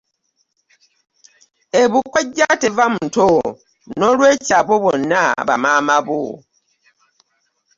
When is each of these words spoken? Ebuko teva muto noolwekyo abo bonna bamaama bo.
Ebuko 1.81 2.19
teva 2.61 2.85
muto 2.95 3.27
noolwekyo 3.97 4.53
abo 4.59 4.75
bonna 4.83 5.23
bamaama 5.47 5.97
bo. 6.07 6.21